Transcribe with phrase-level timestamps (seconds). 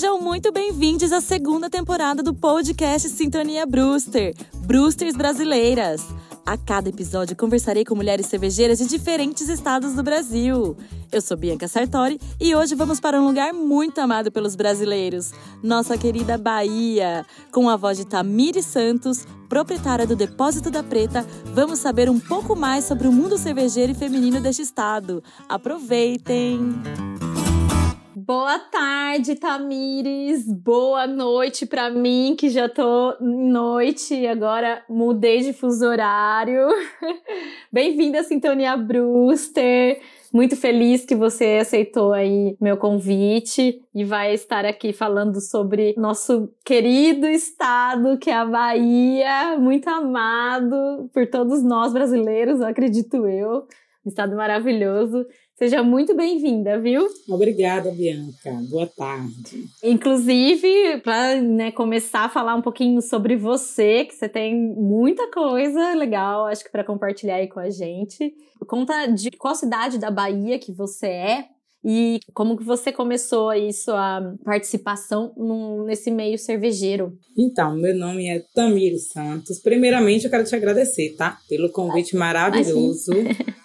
[0.00, 4.34] Sejam muito bem-vindos à segunda temporada do podcast Sintonia Brewster,
[4.64, 6.02] Brewsters Brasileiras.
[6.46, 10.74] A cada episódio conversarei com mulheres cervejeiras de diferentes estados do Brasil.
[11.12, 15.32] Eu sou Bianca Sartori e hoje vamos para um lugar muito amado pelos brasileiros,
[15.62, 17.26] nossa querida Bahia.
[17.52, 22.56] Com a voz de Tamiri Santos, proprietária do Depósito da Preta, vamos saber um pouco
[22.56, 25.22] mais sobre o mundo cervejeiro e feminino deste estado.
[25.46, 26.72] Aproveitem!
[28.26, 30.44] Boa tarde, Tamires.
[30.46, 36.68] Boa noite para mim, que já tô noite e agora mudei de fuso horário.
[37.72, 40.02] Bem-vinda à Sintonia Brewster.
[40.34, 46.52] Muito feliz que você aceitou aí meu convite e vai estar aqui falando sobre nosso
[46.62, 53.66] querido estado, que é a Bahia, muito amado por todos nós brasileiros, acredito eu.
[54.04, 55.26] Um estado maravilhoso.
[55.60, 57.06] Seja muito bem-vinda, viu?
[57.28, 58.50] Obrigada, Bianca.
[58.70, 59.66] Boa tarde.
[59.84, 65.92] Inclusive, para né, começar a falar um pouquinho sobre você, que você tem muita coisa
[65.92, 68.32] legal, acho que para compartilhar aí com a gente.
[68.66, 71.44] Conta de qual cidade da Bahia que você é
[71.84, 77.18] e como que você começou aí sua participação num, nesse meio cervejeiro?
[77.36, 79.58] Então, meu nome é Tamiro Santos.
[79.58, 81.36] Primeiramente, eu quero te agradecer, tá?
[81.50, 83.12] Pelo convite maravilhoso.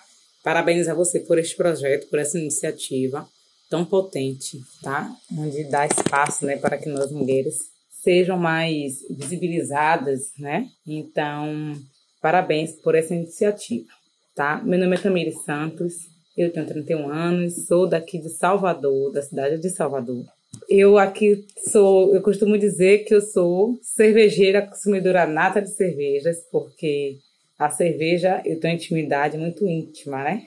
[0.45, 3.27] Parabéns a você por este projeto, por essa iniciativa
[3.67, 5.11] tão potente, tá?
[5.35, 7.55] Onde dá espaço, né, para que nós mulheres
[8.03, 10.67] sejam mais visibilizadas, né?
[10.85, 11.73] Então,
[12.21, 13.87] parabéns por essa iniciativa,
[14.35, 14.61] tá?
[14.63, 15.95] Meu nome é Tamiri Santos,
[16.37, 20.23] eu tenho 31 anos, sou daqui de Salvador, da cidade de Salvador.
[20.69, 27.17] Eu aqui sou, eu costumo dizer que eu sou cervejeira consumidora nata de cervejas, porque
[27.57, 30.43] a cerveja, eu tenho intimidade muito íntima, né?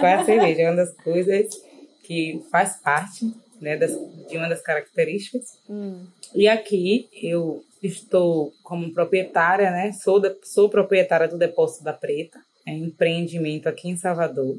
[0.00, 1.48] Com a cerveja, é uma das coisas
[2.04, 3.24] que faz parte
[3.60, 3.92] né, das,
[4.28, 5.58] de uma das características.
[5.68, 6.04] Hum.
[6.34, 9.92] E aqui eu estou como proprietária, né?
[9.92, 14.56] Sou, de, sou proprietária do Depósito da Preta, é um empreendimento aqui em Salvador,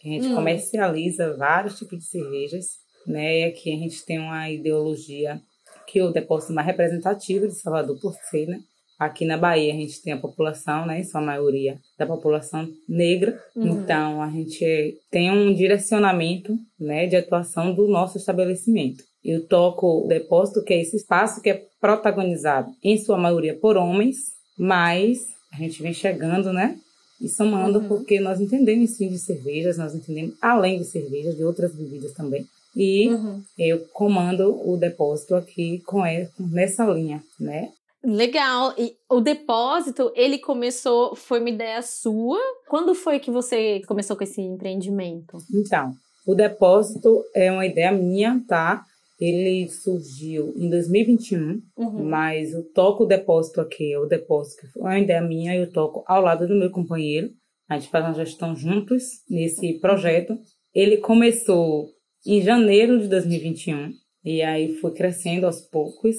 [0.00, 0.34] que a gente hum.
[0.34, 3.40] comercializa vários tipos de cervejas, né?
[3.40, 5.40] E aqui a gente tem uma ideologia
[5.86, 8.60] que é o depósito mais representativo de Salvador por ser, né?
[9.04, 13.38] Aqui na Bahia a gente tem a população, né, em sua maioria, da população negra.
[13.54, 13.66] Uhum.
[13.66, 19.04] Então a gente tem um direcionamento, né, de atuação do nosso estabelecimento.
[19.24, 23.76] Eu toco o depósito, que é esse espaço que é protagonizado em sua maioria por
[23.76, 24.16] homens,
[24.58, 26.78] mas a gente vem chegando, né,
[27.20, 27.88] e somando uhum.
[27.88, 32.46] porque nós entendemos sim de cervejas, nós entendemos além de cervejas, de outras bebidas também.
[32.76, 33.42] E uhum.
[33.56, 37.70] eu comando o depósito aqui com essa, nessa linha, né?
[38.04, 38.74] Legal.
[38.78, 42.38] E o depósito, ele começou, foi uma ideia sua?
[42.68, 45.38] Quando foi que você começou com esse empreendimento?
[45.52, 45.92] Então,
[46.26, 48.84] o depósito é uma ideia minha, tá?
[49.20, 52.04] Ele surgiu em 2021, uhum.
[52.04, 56.02] mas eu toco o depósito aqui, o depósito que foi uma ideia minha, eu toco
[56.06, 57.30] ao lado do meu companheiro.
[57.68, 60.36] A gente faz uma gestão juntos nesse projeto.
[60.74, 61.88] Ele começou
[62.26, 63.90] em janeiro de 2021
[64.24, 66.16] e aí foi crescendo aos poucos.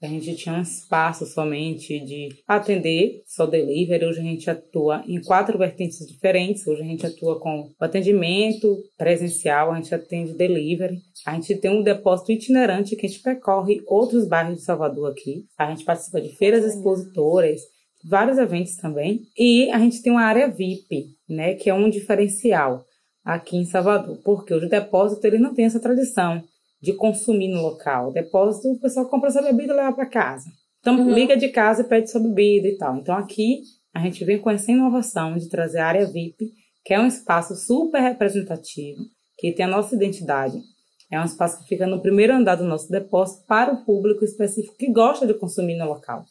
[0.00, 4.04] A gente tinha um espaço somente de atender só delivery.
[4.04, 6.64] Hoje a gente atua em quatro vertentes diferentes.
[6.68, 10.98] Hoje a gente atua com o atendimento presencial, a gente atende delivery.
[11.26, 15.44] A gente tem um depósito itinerante que a gente percorre outros bairros de Salvador aqui.
[15.58, 17.60] A gente participa de feiras expositoras,
[18.08, 19.22] vários eventos também.
[19.36, 22.84] E a gente tem uma área VIP, né, que é um diferencial
[23.24, 26.40] aqui em Salvador, porque o depósito ele não tem essa tradição
[26.80, 28.08] de consumir no local.
[28.08, 30.50] O depósito, o pessoal compra sua bebida e leva para casa.
[30.80, 31.12] Então, uhum.
[31.12, 32.96] liga de casa e pede sua bebida e tal.
[32.96, 33.62] Então, aqui
[33.92, 36.52] a gente vem com essa inovação de trazer a área VIP,
[36.84, 39.00] que é um espaço super representativo,
[39.36, 40.58] que tem a nossa identidade.
[41.10, 44.76] É um espaço que fica no primeiro andar do nosso depósito para o público específico
[44.76, 46.24] que gosta de consumir no local.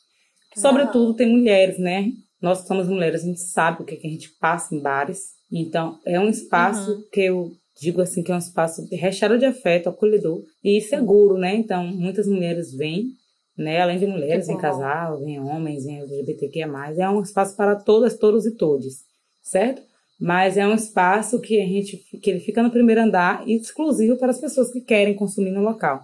[0.55, 2.11] Sobretudo, tem mulheres, né?
[2.41, 5.35] Nós somos mulheres, a gente sabe o que, que a gente passa em bares.
[5.51, 7.03] Então, é um espaço uhum.
[7.11, 11.55] que eu digo assim que é um espaço recheado de afeto, acolhedor e seguro, né?
[11.55, 13.09] Então, muitas mulheres vêm,
[13.57, 13.81] né?
[13.81, 16.67] Além de mulheres, em casal, vem homens, em LGBTQIA+.
[16.97, 19.03] É um espaço para todas, todos e todes,
[19.41, 19.81] certo?
[20.19, 24.31] Mas é um espaço que a gente que ele fica no primeiro andar exclusivo para
[24.31, 26.01] as pessoas que querem consumir no local.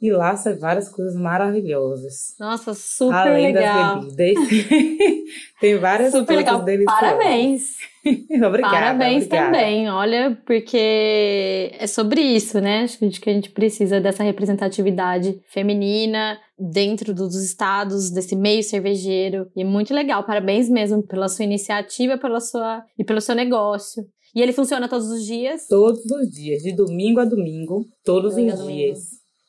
[0.00, 2.34] E lá sai várias coisas maravilhosas.
[2.38, 4.00] Nossa, super Além legal.
[4.04, 4.48] das bebidas.
[5.58, 6.64] Tem várias super coisas legal.
[6.64, 7.00] deliciosas.
[7.00, 7.76] Parabéns.
[8.46, 8.74] obrigada.
[8.74, 9.52] Parabéns obrigada.
[9.52, 12.84] também, olha, porque é sobre isso, né?
[12.84, 19.48] Acho que a gente precisa dessa representatividade feminina dentro dos estados, desse meio cervejeiro.
[19.56, 20.24] E é muito legal.
[20.24, 24.04] Parabéns mesmo pela sua iniciativa pela sua, e pelo seu negócio.
[24.34, 25.66] E ele funciona todos os dias?
[25.66, 28.98] Todos os dias, de domingo a domingo, todos domingo os dias.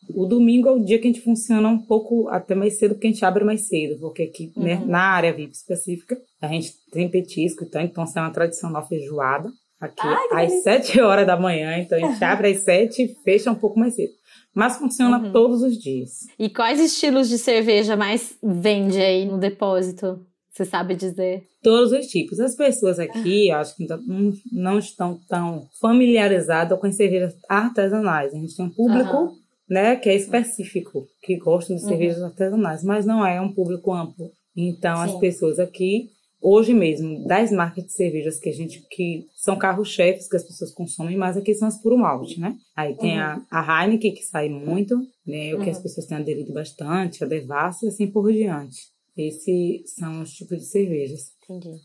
[0.09, 3.07] O domingo é o dia que a gente funciona um pouco até mais cedo, porque
[3.07, 4.63] a gente abre mais cedo, porque aqui, uhum.
[4.63, 9.49] né, na área VIP específica, a gente tem petisco, então, então é uma tradicional feijoada.
[9.79, 13.51] Aqui Ai, às sete horas da manhã, então a gente abre às sete e fecha
[13.51, 14.11] um pouco mais cedo.
[14.53, 15.31] Mas funciona uhum.
[15.31, 16.25] todos os dias.
[16.39, 20.25] E quais estilos de cerveja mais vende aí no depósito?
[20.57, 21.43] Você sabe dizer?
[21.61, 22.39] Todos os tipos.
[22.39, 28.33] As pessoas aqui, acho que não, não estão tão familiarizadas com as cervejas artesanais.
[28.33, 29.35] A gente tem um público uhum.
[29.69, 32.25] Né, que é específico, que gostam de cervejas uhum.
[32.25, 34.31] artesanais, mas não é um público amplo.
[34.55, 35.03] Então, Sim.
[35.03, 36.09] as pessoas aqui
[36.41, 40.71] hoje mesmo, das marcas de cervejas que a gente, que são carros-chefes que as pessoas
[40.71, 42.55] consomem, mas aqui são as puro malte, né?
[42.75, 43.23] Aí tem uhum.
[43.23, 45.53] a, a Heineken, que sai muito, né?
[45.55, 45.83] O que as uhum.
[45.83, 48.77] pessoas têm aderido bastante, a Devassa e assim por diante.
[49.15, 51.31] Esses são os tipos de cervejas.
[51.43, 51.75] Entendi.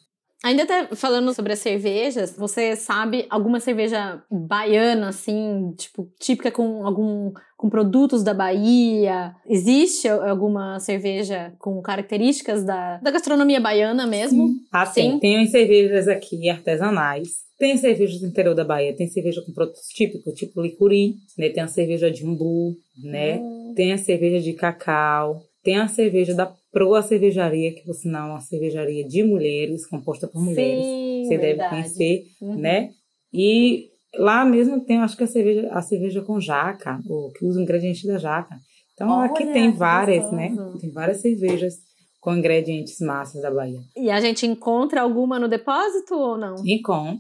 [0.45, 6.85] Ainda até falando sobre as cervejas, você sabe alguma cerveja baiana, assim, tipo, típica com
[6.85, 9.37] algum com produtos da Bahia?
[9.49, 14.49] Existe alguma cerveja com características da, da gastronomia baiana mesmo?
[14.49, 14.55] Sim.
[14.73, 15.19] Ah, sim.
[15.21, 17.43] Tem cervejas aqui artesanais.
[17.57, 21.51] Tem cervejas do interior da Bahia, tem cerveja com produtos típicos, tipo licuri, né?
[21.51, 23.37] Tem a cerveja de umbu, né?
[23.37, 23.73] Hum.
[23.77, 28.33] Tem a cerveja de cacau, tem a cerveja da Proa Cervejaria, que por sinal é
[28.33, 30.85] uma cervejaria de mulheres, composta por mulheres.
[30.85, 31.59] Sim, Você verdade.
[31.59, 32.55] deve conhecer, uhum.
[32.57, 32.91] né?
[33.33, 37.61] E lá mesmo tem, acho que a cerveja, a cerveja com jaca, ou que usa
[37.61, 38.57] o ingrediente da jaca.
[38.95, 40.55] Então Olha, aqui tem várias, né?
[40.81, 41.75] Tem várias cervejas
[42.23, 43.81] com ingredientes massas da Bahia.
[43.97, 46.55] E a gente encontra alguma no depósito ou não?
[46.65, 47.19] Encontra.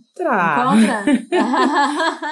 [0.62, 1.04] Encontra?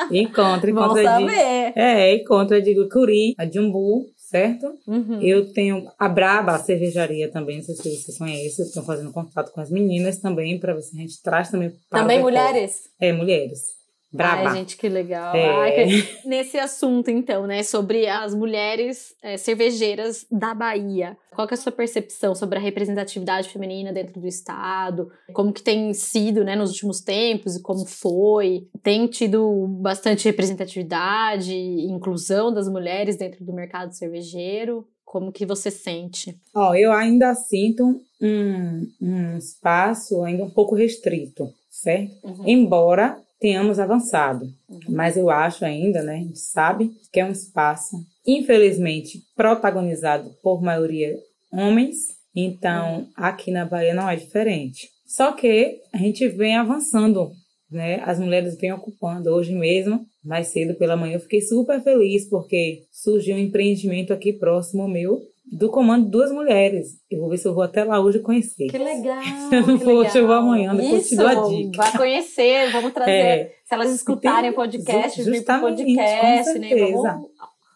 [0.17, 1.03] encontra, encontra.
[1.03, 1.73] Saber.
[1.73, 4.73] De, é, encontra de Gucuri, a de umbu, certo?
[4.87, 5.21] Uhum.
[5.21, 9.51] Eu tenho a Braba, a cervejaria também, não sei se vocês conhecem, estou fazendo contato
[9.53, 12.89] com as meninas também, para ver se a gente traz também para Também mulheres?
[13.01, 13.80] É, mulheres.
[14.13, 14.51] Braba.
[14.51, 15.35] Ai, gente, que legal.
[15.35, 15.49] É.
[15.49, 16.29] Ai, que...
[16.29, 21.71] Nesse assunto, então, né, sobre as mulheres é, cervejeiras da Bahia, qual é a sua
[21.71, 25.11] percepção sobre a representatividade feminina dentro do Estado?
[25.33, 28.69] Como que tem sido, né, nos últimos tempos e como foi?
[28.83, 34.87] Tem tido bastante representatividade e inclusão das mulheres dentro do mercado cervejeiro?
[35.05, 36.37] Como que você sente?
[36.55, 42.13] Ó, oh, eu ainda sinto um, um espaço ainda um pouco restrito, certo?
[42.25, 42.45] Uhum.
[42.47, 44.45] Embora tenhamos avançado.
[44.69, 44.81] Uhum.
[44.91, 47.97] Mas eu acho ainda, né, a gente sabe que é um espaço,
[48.27, 51.17] infelizmente, protagonizado por maioria
[51.53, 51.97] homens,
[52.37, 53.07] então uhum.
[53.17, 54.89] aqui na Bahia não é diferente.
[55.07, 57.33] Só que a gente vem avançando,
[57.69, 58.01] né?
[58.05, 59.31] As mulheres vêm ocupando.
[59.31, 64.33] Hoje mesmo, mais cedo pela manhã, eu fiquei super feliz porque surgiu um empreendimento aqui
[64.33, 65.21] próximo meu
[65.51, 66.89] do comando duas mulheres.
[67.11, 68.69] Eu vou ver se eu vou até lá hoje conhecer.
[68.69, 69.21] Que legal!
[69.51, 71.77] Se eu não for hoje, eu vou amanhã, depois Isso, te dou a dica.
[71.77, 73.11] Vai conhecer, vamos trazer.
[73.11, 76.69] É, se elas escutarem o podcast, vir pro podcast, né?
[76.77, 77.31] Vamos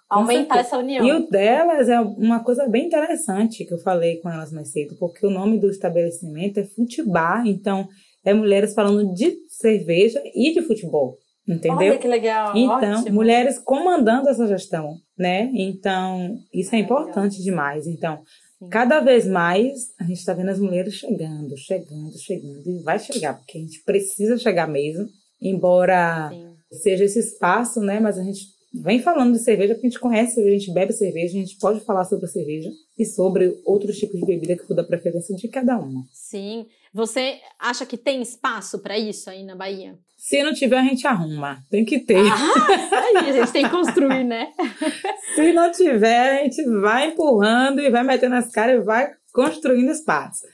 [0.08, 1.04] aumentar essa união.
[1.04, 4.96] E o delas é uma coisa bem interessante que eu falei com elas mais cedo,
[4.98, 7.88] porque o nome do estabelecimento é Futebol, então
[8.24, 11.18] é mulheres falando de cerveja e de futebol.
[11.46, 11.76] Entendeu?
[11.76, 12.56] Olha que legal.
[12.56, 13.14] Então, Ótimo.
[13.14, 15.50] mulheres comandando essa gestão, né?
[15.54, 17.86] Então, isso é importante demais.
[17.86, 18.22] Então,
[18.58, 18.68] Sim.
[18.70, 22.66] cada vez mais a gente está vendo as mulheres chegando, chegando, chegando.
[22.66, 25.06] E vai chegar, porque a gente precisa chegar mesmo.
[25.40, 26.54] Embora Sim.
[26.82, 28.00] seja esse espaço, né?
[28.00, 31.36] Mas a gente vem falando de cerveja porque a gente conhece, a gente bebe cerveja,
[31.36, 34.74] a gente pode falar sobre a cerveja e sobre outros tipos de bebida que for
[34.74, 36.02] da preferência de cada uma.
[36.12, 36.66] Sim.
[36.92, 39.98] Você acha que tem espaço para isso aí na Bahia?
[40.24, 41.58] Se não tiver, a gente arruma.
[41.70, 42.16] Tem que ter.
[42.16, 44.54] Ah, aí, a gente tem que construir, né?
[45.36, 49.90] Se não tiver, a gente vai empurrando e vai metendo as caras e vai construindo
[49.90, 50.46] espaço.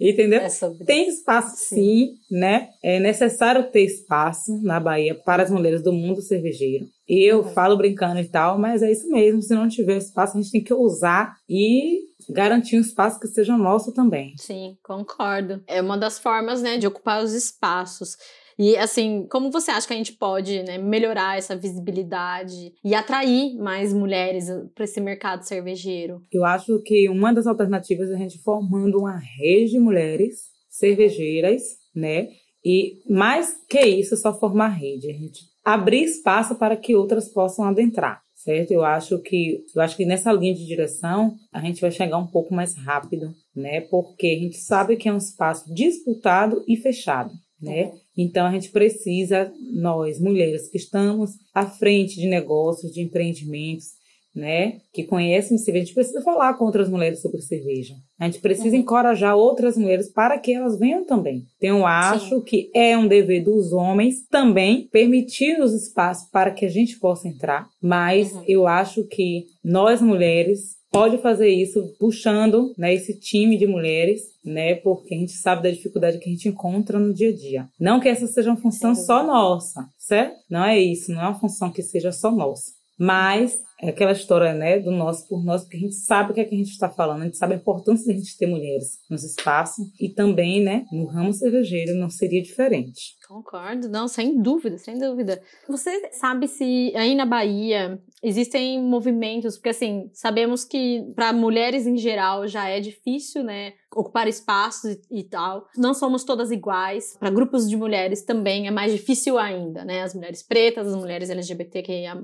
[0.00, 0.40] Entendeu?
[0.40, 0.48] É
[0.86, 1.76] tem espaço sim.
[1.76, 2.70] sim, né?
[2.82, 6.86] É necessário ter espaço na Bahia para as mulheres do mundo cervejeiro.
[7.06, 7.52] Eu uhum.
[7.52, 9.42] falo brincando e tal, mas é isso mesmo.
[9.42, 11.98] Se não tiver espaço, a gente tem que usar e
[12.30, 14.32] garantir um espaço que seja nosso também.
[14.38, 15.62] Sim, concordo.
[15.66, 18.16] É uma das formas, né, de ocupar os espaços.
[18.58, 23.56] E assim, como você acha que a gente pode né, melhorar essa visibilidade e atrair
[23.56, 26.22] mais mulheres para esse mercado cervejeiro?
[26.32, 31.62] Eu acho que uma das alternativas é a gente formando uma rede de mulheres cervejeiras,
[31.94, 32.28] né?
[32.64, 37.64] E mais que isso, só formar rede, a gente abrir espaço para que outras possam
[37.64, 38.70] adentrar certo?
[38.70, 42.26] Eu acho que eu acho que nessa linha de direção a gente vai chegar um
[42.26, 43.82] pouco mais rápido, né?
[43.82, 47.84] Porque a gente sabe que é um espaço disputado e fechado, né?
[47.84, 47.98] Uhum.
[48.16, 53.98] Então a gente precisa nós mulheres que estamos à frente de negócios, de empreendimentos,
[54.38, 57.94] né, que conhecem cerveja, a gente precisa falar com outras mulheres sobre cerveja.
[58.18, 58.82] A gente precisa uhum.
[58.82, 61.44] encorajar outras mulheres para que elas venham também.
[61.56, 62.42] Então, eu acho Sim.
[62.42, 67.26] que é um dever dos homens também permitir os espaços para que a gente possa
[67.26, 68.44] entrar, mas uhum.
[68.46, 74.74] eu acho que nós mulheres pode fazer isso puxando né, esse time de mulheres, né?
[74.76, 77.68] Porque a gente sabe da dificuldade que a gente encontra no dia a dia.
[77.78, 80.36] Não que essa seja uma função só nossa, certo?
[80.50, 82.72] Não é isso, não é uma função que seja só nossa.
[82.98, 86.40] Mas é aquela história, né, do nós por nós, porque a gente sabe o que
[86.40, 88.46] é que a gente está falando, a gente sabe a importância de a gente ter
[88.46, 93.16] mulheres nos espaços e também, né, no ramo cervejeiro não seria diferente.
[93.28, 95.40] Concordo, não, sem dúvida, sem dúvida.
[95.68, 101.96] Você sabe se aí na Bahia existem movimentos, porque assim, sabemos que para mulheres em
[101.96, 105.66] geral já é difícil, né, ocupar espaços e, e tal.
[105.76, 107.16] Não somos todas iguais.
[107.18, 110.02] Para grupos de mulheres também é mais difícil ainda, né?
[110.02, 112.22] As mulheres pretas, as mulheres LGBTQIA+.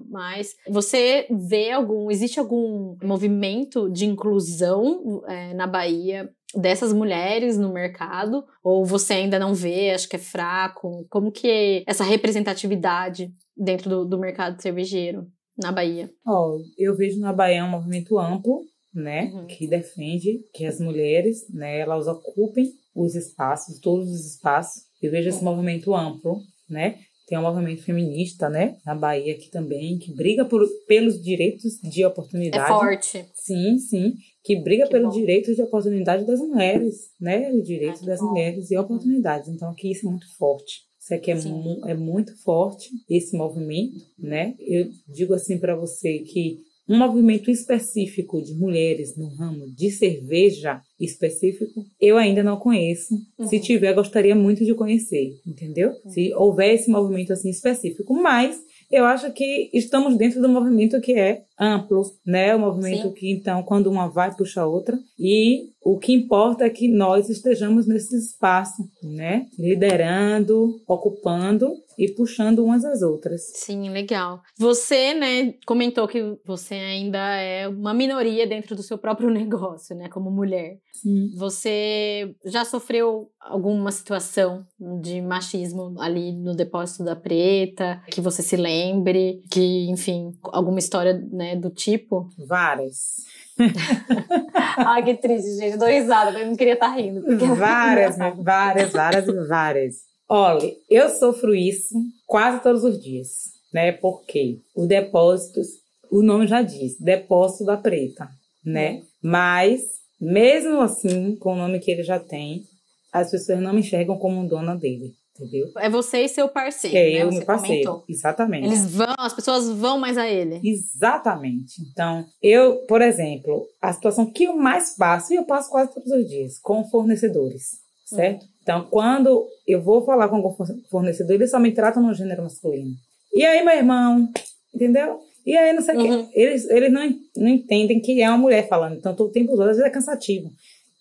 [0.68, 8.44] Você vê algum, existe algum movimento de inclusão é, na Bahia dessas mulheres no mercado?
[8.62, 11.06] Ou você ainda não vê, acho que é fraco?
[11.10, 16.10] Como que é essa representatividade dentro do, do mercado cervejeiro na Bahia?
[16.26, 19.46] Oh, eu vejo na Bahia um movimento amplo, né, uhum.
[19.46, 24.84] que defende que as mulheres, né, elas ocupem os espaços, todos os espaços.
[25.02, 26.38] Eu vejo esse movimento amplo,
[26.70, 31.80] né, tem um movimento feminista, né, na Bahia aqui também, que briga por, pelos direitos
[31.82, 32.64] de oportunidade.
[32.64, 33.26] É forte.
[33.34, 34.14] Sim, sim
[34.44, 37.50] que briga que pelos direitos de oportunidade das mulheres, né?
[37.50, 38.28] Os direitos ah, das bom.
[38.28, 39.48] mulheres e oportunidades.
[39.48, 40.82] Então, aqui isso é muito forte.
[41.00, 44.54] Isso aqui é, mu é muito forte, esse movimento, né?
[44.58, 50.80] Eu digo assim para você que um movimento específico de mulheres no ramo de cerveja
[51.00, 53.14] específico, eu ainda não conheço.
[53.38, 53.48] Uhum.
[53.48, 55.90] Se tiver, gostaria muito de conhecer, entendeu?
[56.04, 56.10] Uhum.
[56.10, 58.58] Se houver esse movimento assim específico, mas
[58.90, 62.54] eu acho que estamos dentro do movimento que é amplo, né?
[62.54, 63.14] O movimento Sim.
[63.14, 64.98] que, então, quando uma vai, puxa a outra.
[65.18, 69.46] E o que importa é que nós estejamos nesse espaço, né?
[69.58, 73.42] Liderando, ocupando e puxando umas às outras.
[73.54, 74.40] Sim, legal.
[74.58, 80.08] Você, né, comentou que você ainda é uma minoria dentro do seu próprio negócio, né,
[80.08, 80.78] como mulher.
[80.92, 81.30] Sim.
[81.36, 84.66] Você já sofreu alguma situação
[85.02, 91.14] de machismo ali no depósito da preta, que você se lembre, que, enfim, alguma história,
[91.30, 92.28] né, do tipo?
[92.48, 93.16] Várias.
[94.76, 95.73] Ai, que triste, gente.
[95.74, 97.22] Eu dou risada, eu não queria estar tá rindo.
[97.56, 99.94] Várias, várias, várias, várias.
[100.28, 101.94] Olha, eu sofro isso
[102.26, 103.28] quase todos os dias,
[103.72, 103.92] né?
[103.92, 105.66] Porque os depósitos,
[106.10, 108.28] o nome já diz, depósito da preta,
[108.64, 109.02] né?
[109.22, 109.82] Mas,
[110.20, 112.64] mesmo assim, com o nome que ele já tem,
[113.12, 115.14] as pessoas não me enxergam como dona dele.
[115.36, 115.72] Entendeu?
[115.78, 116.96] É você e seu parceiro.
[116.96, 117.22] É, né?
[117.22, 117.84] eu e meu parceiro.
[117.84, 118.04] Comentou.
[118.08, 118.66] Exatamente.
[118.66, 120.60] Eles vão, as pessoas vão mais a ele.
[120.62, 121.82] Exatamente.
[121.90, 126.10] Então, eu, por exemplo, a situação que eu mais passo, e eu passo quase todos
[126.12, 128.42] os dias, com fornecedores, certo?
[128.42, 128.48] Uhum.
[128.62, 130.56] Então, quando eu vou falar com o
[130.88, 132.94] fornecedor, eles só me tratam no gênero masculino.
[133.32, 134.28] E aí, meu irmão?
[134.72, 135.18] Entendeu?
[135.44, 136.26] E aí, não sei o uhum.
[136.26, 136.30] quê.
[136.32, 138.94] Eles, eles não, não entendem que é uma mulher falando.
[138.94, 140.48] Então, todo o tempo todo, às vezes é cansativo.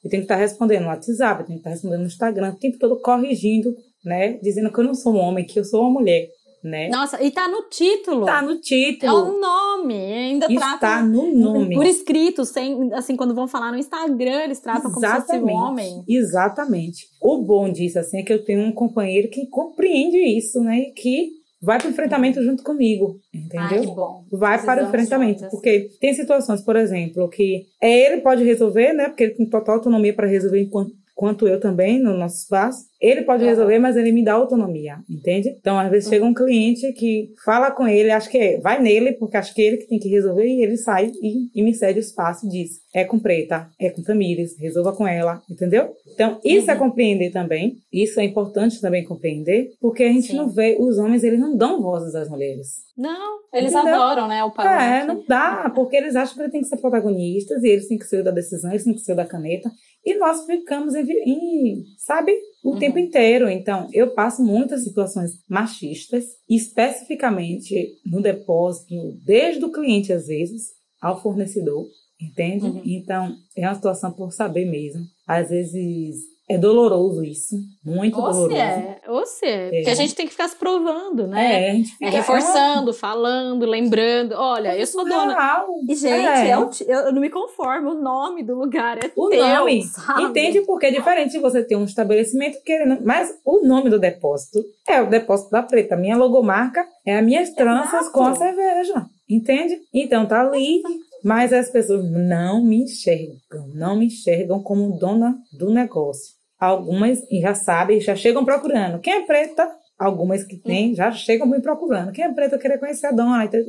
[0.04, 2.60] Eu tenho que estar respondendo no WhatsApp, eu tenho que estar respondendo no Instagram, o
[2.60, 3.74] tempo todo corrigindo
[4.04, 4.34] né?
[4.42, 6.30] Dizendo que eu não sou um homem, que eu sou uma mulher.
[6.64, 6.88] Né?
[6.88, 8.26] Nossa, e tá no título.
[8.26, 9.12] Tá no título.
[9.12, 9.96] É o nome.
[9.96, 11.76] Ainda Está no nome.
[11.76, 15.12] Por escrito, sem, assim, quando vão falar no Instagram, eles tratam Exatamente.
[15.12, 16.04] como se fosse um homem.
[16.08, 17.08] Exatamente.
[17.22, 20.80] O bom disso, assim, é que eu tenho um companheiro que compreende isso, né?
[20.80, 23.80] E que vai para o enfrentamento junto comigo, entendeu?
[23.80, 24.26] Ai, que bom.
[24.32, 25.52] Vai para o enfrentamento, juntas.
[25.52, 29.08] porque tem situações, por exemplo, que ele pode resolver, né?
[29.10, 32.86] Porque ele tem total autonomia para resolver enquanto quanto eu também no nosso espaço.
[33.00, 35.50] Ele pode resolver, mas ele me dá autonomia, entende?
[35.60, 39.14] Então, às vezes chega um cliente que fala com ele, acho que é, vai nele,
[39.14, 41.74] porque acho que é ele que tem que resolver, e ele sai e, e me
[41.74, 45.94] cede o espaço e diz: é com Preta, é com Tamires, resolva com ela, entendeu?
[46.14, 46.80] Então, isso é uhum.
[46.80, 50.38] é compreender também, isso é importante também compreender, porque a gente Sim.
[50.38, 52.84] não vê, os homens, eles não dão vozes às mulheres.
[52.98, 53.96] Não, eles entendeu?
[53.96, 54.84] adoram, né, o palanque.
[54.84, 57.98] É, não dá, porque eles acham que eles têm que ser protagonistas, e eles têm
[57.98, 59.70] que ser o da decisão, eles têm que ser o da caneta,
[60.06, 62.34] e nós ficamos em, em sabe,
[62.64, 62.80] o uhum.
[62.80, 63.50] tempo inteiro.
[63.50, 68.94] Então, eu passo muitas situações machistas, especificamente no depósito,
[69.26, 71.86] desde o cliente às vezes ao fornecedor,
[72.20, 72.66] entende?
[72.66, 72.82] Uhum.
[72.86, 75.02] Então, é uma situação por saber mesmo.
[75.28, 76.16] Às vezes
[76.54, 77.56] é doloroso isso.
[77.84, 78.50] Muito ou doloroso.
[78.56, 79.70] Se é, ou se é.
[79.70, 81.68] Porque a gente tem que ficar se provando, né?
[81.68, 84.34] É, a gente É, fica, reforçando, falando, lembrando.
[84.36, 85.34] Olha, eu sou dona.
[85.34, 85.68] Real.
[85.90, 86.54] E, gente, É.
[86.54, 87.92] eu, eu não me conformo.
[87.92, 89.84] O nome do lugar é O teu, nome.
[89.84, 90.24] sabe?
[90.24, 93.00] Entende porque é diferente de você ter um estabelecimento querendo.
[93.06, 95.96] Mas o nome do depósito é o depósito da preta.
[95.96, 98.12] A minha logomarca é as minhas tranças Exato.
[98.12, 99.06] com a cerveja.
[99.30, 99.78] Entende?
[99.94, 100.82] Então tá ali.
[101.24, 106.34] Mas as pessoas não me enxergam, não me enxergam como dona do negócio.
[106.64, 109.00] Algumas já sabem, já chegam procurando.
[109.02, 109.70] Quem é preta?
[110.00, 112.12] Algumas que tem já chegam me procurando.
[112.12, 113.44] Quem é preta querer conhecer a dona.
[113.46, 113.60] Então,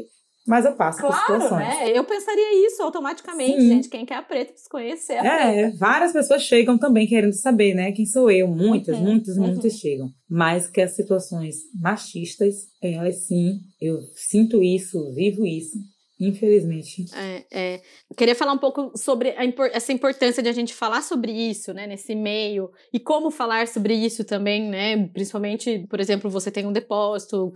[0.46, 1.66] Mas eu passo por Claro, situações.
[1.68, 1.90] né?
[1.98, 3.68] Eu pensaria isso automaticamente, Sim.
[3.68, 3.88] gente.
[3.88, 5.36] Quem quer a preta precisa conhecer a preta.
[5.36, 7.92] É, várias pessoas chegam também querendo saber, né?
[7.92, 8.46] Quem sou eu?
[8.46, 9.46] Muitas, Uhum, muitas, uhum.
[9.46, 10.08] muitas chegam.
[10.28, 15.78] Mas que as situações machistas, elas sim, eu sinto isso, vivo isso,
[16.18, 17.04] infelizmente.
[17.14, 17.82] É, é.
[18.16, 21.86] Queria falar um pouco sobre impor- essa importância de a gente falar sobre isso, né,
[21.86, 26.72] nesse meio, e como falar sobre isso também, né, principalmente, por exemplo, você tem um
[26.72, 27.52] depósito,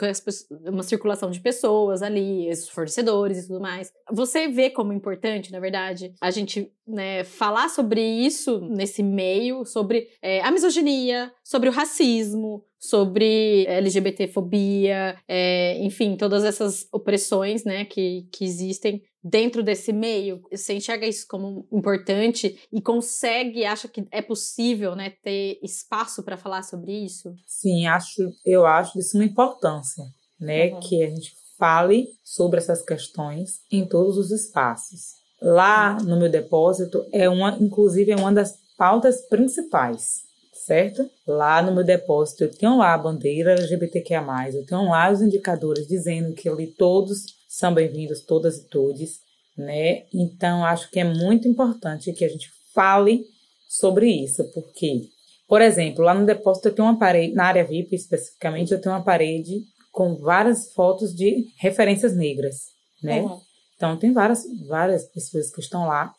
[0.66, 3.92] uma circulação de pessoas ali, os fornecedores e tudo mais.
[4.12, 10.08] Você vê como importante, na verdade, a gente, né, falar sobre isso nesse meio, sobre
[10.22, 18.28] é, a misoginia, sobre o racismo, sobre LGBTfobia, é, enfim, todas essas opressões, né, que,
[18.32, 20.40] que existem dentro desse meio.
[20.50, 26.36] Você enxerga isso como importante e consegue, acha que é possível, né, ter espaço para
[26.36, 27.34] falar sobre isso?
[27.46, 30.04] Sim, acho, eu acho de suma importância,
[30.40, 30.72] né?
[30.72, 30.80] Uhum.
[30.80, 35.18] Que a gente fale sobre essas questões em todos os espaços.
[35.42, 40.22] Lá no meu depósito é uma, inclusive é uma das pautas principais,
[40.68, 41.10] certo?
[41.26, 44.22] Lá no meu depósito eu tenho lá a bandeira LGBTQIA+,
[44.52, 49.20] eu tenho lá os indicadores dizendo que ali todos são bem-vindos, todas e todes,
[49.56, 50.02] né?
[50.12, 53.24] Então acho que é muito importante que a gente fale
[53.66, 55.08] sobre isso, porque
[55.48, 58.94] por exemplo, lá no depósito eu tenho uma parede, na área VIP especificamente, eu tenho
[58.94, 62.66] uma parede com várias fotos de referências negras,
[63.02, 63.22] né?
[63.22, 63.40] Uhum.
[63.74, 66.12] Então tem várias, várias pessoas que estão lá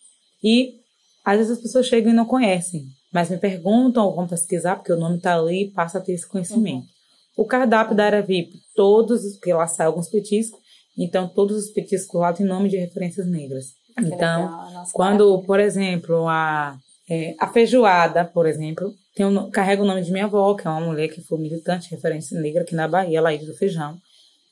[0.43, 0.79] e
[1.23, 4.91] às vezes as pessoas chegam e não conhecem, mas me perguntam ou vão pesquisar porque
[4.91, 6.87] o nome está ali e passa a ter esse conhecimento.
[7.35, 10.59] O cardápio da área VIP, todos, porque lá saem alguns petiscos,
[10.97, 13.67] então todos os petiscos lá têm nome de referências negras.
[13.97, 16.77] Que Então, legal, quando, por exemplo, a,
[17.09, 20.69] é, a feijoada, por exemplo, tem um, carrega o nome de minha avó, que é
[20.69, 23.97] uma mulher que foi militante, referência negra aqui na Bahia, Laíde do Feijão.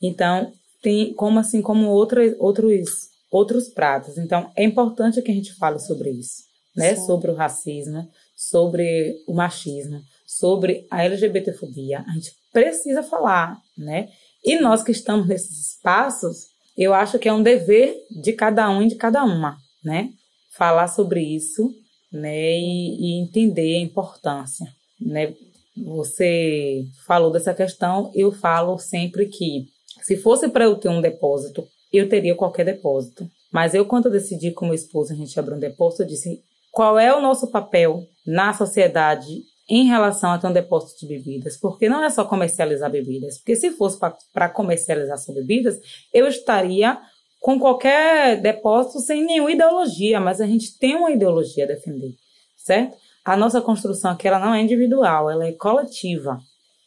[0.01, 4.17] Então, tem como assim, como outra, outros, outros pratos.
[4.17, 6.43] Então, é importante que a gente fale sobre isso,
[6.75, 6.95] né?
[6.95, 7.05] Sim.
[7.05, 12.05] Sobre o racismo, sobre o machismo, sobre a LGBTfobia.
[12.07, 14.09] A gente precisa falar, né?
[14.45, 16.45] E nós que estamos nesses espaços,
[16.77, 20.11] eu acho que é um dever de cada um e de cada uma, né?
[20.55, 21.73] Falar sobre isso,
[22.11, 22.57] né?
[22.59, 24.67] E, e entender a importância,
[25.01, 25.33] né?
[25.75, 29.65] Você falou dessa questão, eu falo sempre que
[30.03, 33.27] se fosse para eu ter um depósito, eu teria qualquer depósito.
[33.51, 36.43] Mas eu, quando eu decidi com meu esposo a gente abrir um depósito, eu disse
[36.71, 41.57] qual é o nosso papel na sociedade em relação a ter um depósito de bebidas,
[41.57, 43.97] porque não é só comercializar bebidas, porque se fosse
[44.33, 45.77] para comercializar só bebidas,
[46.13, 46.97] eu estaria
[47.39, 52.11] com qualquer depósito sem nenhuma ideologia, mas a gente tem uma ideologia a defender,
[52.55, 52.97] certo?
[53.23, 56.39] A nossa construção aqui ela não é individual, ela é coletiva.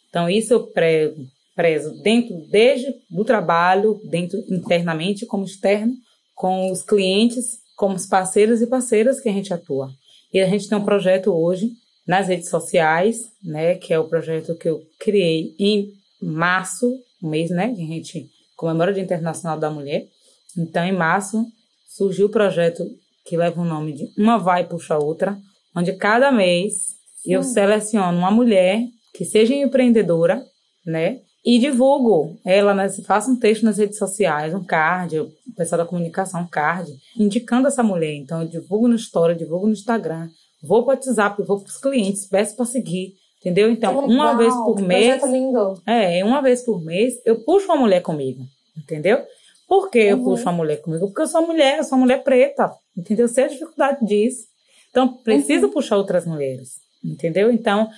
[0.09, 5.93] Então isso eu prego, prezo dentro desde do trabalho, dentro internamente como externo,
[6.35, 9.91] com os clientes, como os parceiros e parceiras que a gente atua.
[10.33, 11.73] E a gente tem um projeto hoje
[12.07, 17.51] nas redes sociais, né, que é o projeto que eu criei em março, um mês,
[17.51, 20.07] né, que a gente comemora o Dia Internacional da Mulher.
[20.59, 21.45] Então, em março,
[21.89, 22.85] surgiu o projeto
[23.25, 25.39] que leva o nome de Uma Vai Puxa Outra,
[25.77, 28.83] onde cada mês eu seleciono uma mulher
[29.15, 30.43] que seja empreendedora,
[30.87, 35.79] né, e divulgo ela, nas, faço um texto nas redes sociais, um card, o pessoal
[35.79, 38.15] da comunicação, um card, indicando essa mulher.
[38.15, 40.29] Então, eu divulgo no Story, divulgo no Instagram,
[40.63, 43.71] vou para o WhatsApp, vou para os clientes, peço para seguir, entendeu?
[43.71, 45.81] Então, uma vez por mês, lindo.
[45.87, 48.43] é, uma vez por mês, eu puxo uma mulher comigo,
[48.77, 49.23] entendeu?
[49.67, 50.25] Por que eu Uhum.
[50.25, 51.07] puxo uma mulher comigo?
[51.07, 53.29] Porque eu sou mulher, eu sou mulher preta, entendeu?
[53.29, 54.45] Sei a dificuldade disso.
[54.91, 55.73] Então, preciso Uhum.
[55.73, 57.51] puxar outras mulheres, entendeu?
[57.51, 57.89] Então,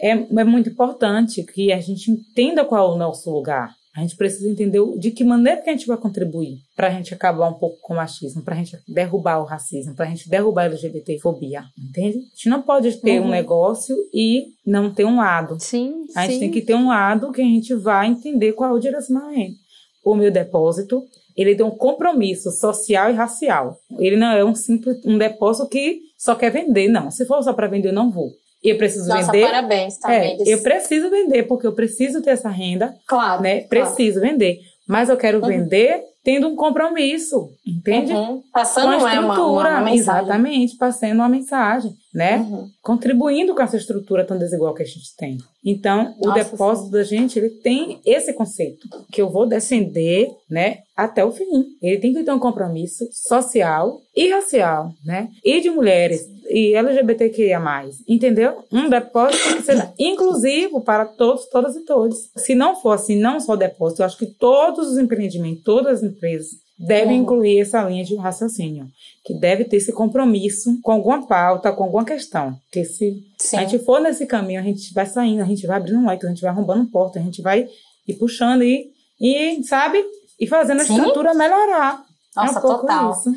[0.00, 3.70] é, é muito importante que a gente entenda qual é o nosso lugar.
[3.94, 7.12] A gente precisa entender de que maneira que a gente vai contribuir para a gente
[7.12, 10.30] acabar um pouco com o machismo, para a gente derrubar o racismo, para a gente
[10.30, 12.16] derrubar a LGBTfobia, entende?
[12.16, 13.26] A gente não pode ter Uhum.
[13.26, 15.56] um negócio e não ter um lado.
[15.60, 16.40] Sim, A gente sim.
[16.40, 19.56] tem que ter um lado que a gente vai entender qual é o direcionamento.
[20.02, 21.02] O meu depósito,
[21.36, 23.76] ele tem um compromisso social e racial.
[23.98, 27.10] Ele não é um simples um depósito que só quer vender, não.
[27.10, 28.30] Se for só para vender, eu não vou.
[28.62, 29.46] Eu preciso Nossa, vender.
[29.46, 32.94] parabéns, tá, é, Eu preciso vender, porque eu preciso ter essa renda.
[33.06, 33.42] Claro.
[33.42, 33.62] Né?
[33.62, 34.32] Preciso claro.
[34.32, 34.60] vender.
[34.86, 35.48] Mas eu quero uhum.
[35.48, 38.12] vender tendo um compromisso, entende?
[38.12, 38.42] Uhum.
[38.52, 42.38] Passando com a estrutura, uma, uma, uma exatamente, passando uma mensagem, né?
[42.38, 42.68] Uhum.
[42.82, 45.38] Contribuindo com essa estrutura tão desigual que a gente tem.
[45.64, 46.92] Então, Nossa, o depósito sim.
[46.92, 51.66] da gente, ele tem esse conceito, que eu vou defender, né, até o fim.
[51.80, 55.28] Ele tem que ter um compromisso social e racial, né?
[55.44, 57.60] E de mulheres e LGBTQIA+,
[58.06, 58.64] entendeu?
[58.70, 62.30] Um depósito que inclusivo para todos, todas e todos.
[62.36, 65.98] Se não for assim, não só o depósito, eu acho que todos os empreendimentos, todas
[65.98, 66.50] as empresas
[66.82, 67.22] devem uhum.
[67.22, 68.88] incluir essa linha de raciocínio,
[69.24, 72.58] que deve ter esse compromisso com alguma pauta, com alguma questão.
[72.64, 73.56] Porque se Sim.
[73.56, 76.28] a gente for nesse caminho, a gente vai saindo, a gente vai abrindo leque, a
[76.28, 77.68] gente vai arrombando porta, a gente vai
[78.06, 78.90] ir puxando e,
[79.20, 80.04] e sabe,
[80.40, 80.96] e fazendo a Sim.
[80.96, 82.04] estrutura melhorar.
[82.34, 83.12] Nossa, é um total.
[83.12, 83.32] Isso.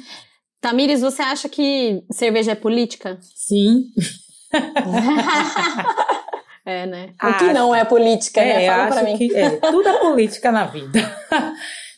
[0.59, 3.19] Tamires, você acha que cerveja é política?
[3.21, 3.83] Sim.
[6.65, 7.13] é, né?
[7.21, 8.67] O que não é política, é, né?
[8.67, 9.17] Fala acho pra mim.
[9.17, 10.99] Que é, tudo é política na vida.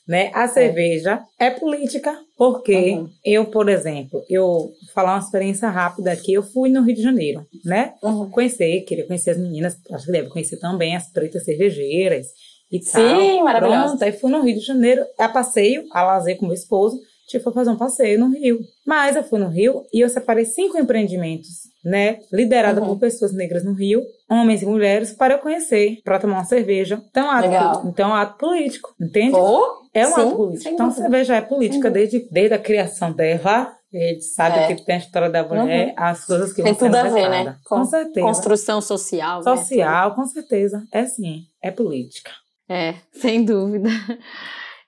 [0.08, 0.32] Né?
[0.34, 3.10] A cerveja é, é política porque uhum.
[3.26, 7.02] eu, por exemplo, eu vou falar uma experiência rápida aqui, eu fui no Rio de
[7.02, 7.94] Janeiro, né?
[8.02, 8.30] Uhum.
[8.30, 12.28] Conhecer, queria conhecer as meninas, acho que deve conhecer também as pretas cervejeiras
[12.72, 13.20] e Sim, tal.
[13.20, 13.84] Sim, maravilhoso.
[13.84, 17.52] Pronto, aí fui no Rio de Janeiro, a passeio, a lazer com meu esposo, tipo,
[17.52, 18.60] fazer um passeio no Rio.
[18.86, 22.20] Mas eu fui no Rio e eu separei cinco empreendimentos, né?
[22.32, 22.88] Liderada uhum.
[22.88, 27.02] por pessoas negras no Rio, homens e mulheres, para eu conhecer, para tomar uma cerveja.
[27.10, 27.84] Então, ato, Legal.
[27.86, 29.36] então, ato político, entende?
[29.36, 30.70] Oh, é um sim, ato político.
[30.70, 33.74] Então, a cerveja é política desde, desde a criação dela.
[33.94, 34.76] A gente sabe é.
[34.76, 35.94] que tem a história da mulher, uhum.
[35.98, 37.58] as coisas que tem vão tudo a ver, né?
[37.66, 38.26] Com, com certeza.
[38.26, 39.38] Construção social.
[39.38, 39.44] Né?
[39.44, 40.16] Social, né?
[40.16, 40.84] com certeza.
[40.92, 42.32] É sim, é política.
[42.70, 43.90] É, sem dúvida.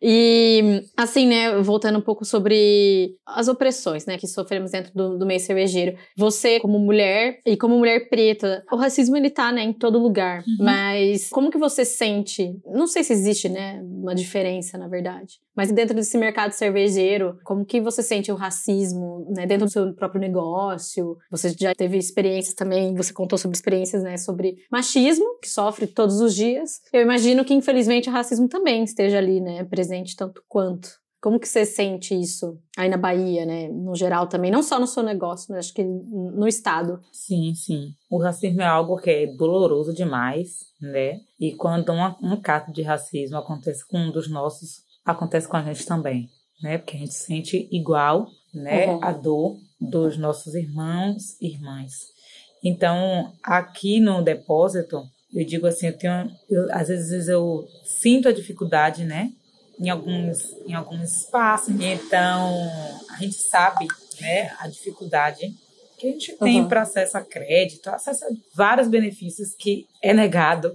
[0.01, 5.25] E, assim, né, voltando um pouco sobre as opressões, né, que sofremos dentro do, do,
[5.25, 5.97] meio cervejeiro.
[6.17, 10.39] Você, como mulher e como mulher preta, o racismo, ele tá, né, em todo lugar.
[10.39, 10.65] Uhum.
[10.65, 12.57] Mas como que você sente?
[12.65, 15.39] Não sei se existe, né, uma diferença, na verdade.
[15.55, 19.93] Mas dentro desse mercado cervejeiro, como que você sente o racismo, né, dentro do seu
[19.93, 21.17] próprio negócio?
[21.29, 26.21] Você já teve experiências também, você contou sobre experiências, né, sobre machismo, que sofre todos
[26.21, 26.79] os dias.
[26.93, 30.89] Eu imagino que, infelizmente, o racismo também esteja ali, né, presente tanto quanto.
[31.21, 33.67] Como que você sente isso aí na Bahia, né?
[33.67, 37.01] No geral também, não só no seu negócio, mas acho que no estado.
[37.11, 37.93] Sim, sim.
[38.09, 41.19] O racismo é algo que é doloroso demais, né?
[41.37, 45.63] E quando um, um caso de racismo acontece com um dos nossos acontece com a
[45.63, 46.29] gente também,
[46.61, 46.77] né?
[46.77, 49.03] Porque a gente sente igual, né, uhum.
[49.03, 51.93] a dor dos nossos irmãos e irmãs.
[52.63, 55.01] Então, aqui no depósito,
[55.33, 59.31] eu digo assim, eu tenho, eu, às vezes eu sinto a dificuldade, né,
[59.79, 61.73] em alguns, em alguns espaços.
[61.79, 62.53] Então,
[63.11, 63.87] a gente sabe,
[64.19, 65.53] né, a dificuldade
[65.97, 66.67] que a gente tem uhum.
[66.67, 70.71] para acesso a crédito, acesso a vários benefícios que é negado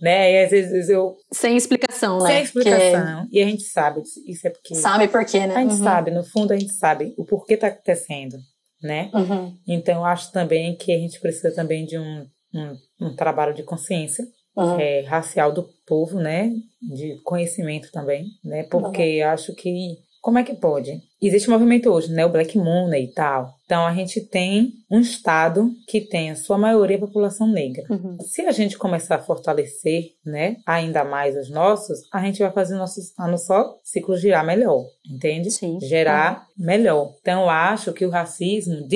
[0.00, 0.32] né?
[0.32, 1.16] E às vezes eu.
[1.32, 2.28] Sem explicação, né?
[2.28, 3.28] Sem explicação.
[3.32, 4.74] E a gente sabe, isso é porque.
[4.74, 5.56] Sabe por quê, né?
[5.56, 5.84] A gente uhum.
[5.84, 8.36] sabe, no fundo a gente sabe o porquê tá acontecendo,
[8.82, 9.10] né?
[9.14, 9.56] Uhum.
[9.66, 13.62] Então eu acho também que a gente precisa também de um, um, um trabalho de
[13.62, 14.26] consciência.
[14.56, 14.78] Uhum.
[14.78, 16.52] É, racial do povo, né?
[16.80, 18.64] De conhecimento também, né?
[18.64, 19.30] Porque uhum.
[19.30, 21.02] acho que como é que pode?
[21.20, 22.24] Existe um movimento hoje, né?
[22.24, 23.54] O Black Money e tal.
[23.66, 27.84] Então a gente tem um estado que tem a sua maioria população negra.
[27.90, 28.16] Uhum.
[28.20, 32.74] Se a gente começar a fortalecer, né, ainda mais os nossos, a gente vai fazer
[32.74, 35.50] nossos, a nosso ciclo girar melhor, entende?
[35.50, 35.78] Sim.
[35.80, 36.64] Gerar uhum.
[36.64, 37.14] melhor.
[37.20, 38.88] Então eu acho que o racismo,